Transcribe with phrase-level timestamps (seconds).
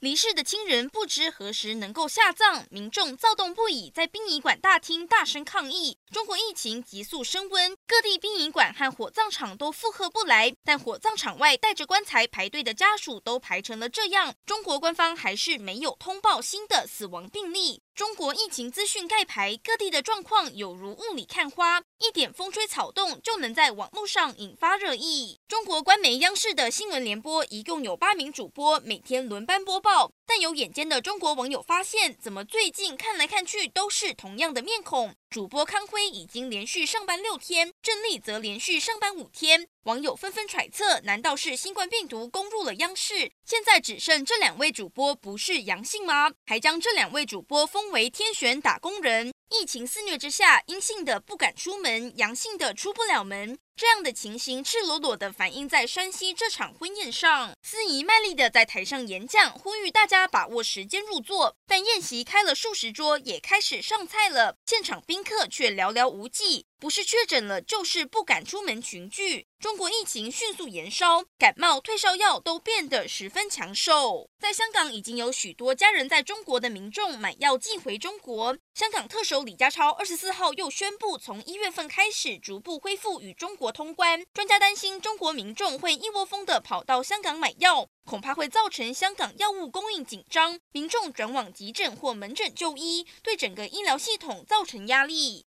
[0.00, 5.98] 离世的亲人不知何时能够下葬，民众躁动不已，在殡仪馆大厅大声抗议。
[6.10, 14.34] 中国疫情急速升温，各地殡仪馆和火葬场都负荷不来，但火葬场外带着棺材排队的家属都排成了这样。
[14.46, 17.82] 中国官方还是没有通报新的死亡病例。
[17.94, 25.39] 中国疫情资讯盖牌，各地的状况有如雾里看花，一点风吹草动就能在网络上引发热议。
[25.50, 30.12] 中国官媒央视的新闻联播一共有八名主播，每天轮班播报。
[30.24, 35.12] 但有眼尖的中国网友发现，怎么最近看来看去都是同样的面孔？
[35.28, 39.66] 主播康辉已经连续上班六天，郑丽则连续上班五天。
[39.84, 43.32] 网友纷纷揣测，难道是新冠病毒攻入了央视？
[43.46, 46.30] 现在只剩这两位主播不是阳性吗？
[46.44, 49.32] 还将这两位主播封为天选打工人。
[49.48, 53.58] 疫情肆虐之下，阴性的不敢出门，阳性的出不了门。
[53.74, 57.54] 这样的情形赤裸裸地反映在山西这场婚宴上。
[57.62, 61.56] 司仪卖力地在台上演讲，呼吁大家把握时间入座。
[61.66, 66.66] 但宴席开了数十桌，也开始上菜了，现场宾客却寥寥无几。
[66.80, 69.46] 不是确诊了，就是不敢出门群聚。
[69.60, 74.30] 中国疫情迅速延烧，感冒、退烧药都变得十分抢手。
[74.40, 78.56] 在香港，已经有许多家人在中国的民众买药寄回中国。
[78.74, 84.24] 香港特首李家超二十四号又宣布，从一月份开始逐步恢复与中国通关。
[84.32, 95.38] 专家担心，中国民众会一窝蜂地跑到香港买药，恐怕会造成香港药物供应紧张，民众转往急诊或门诊就医，对整个医疗系统造成压力。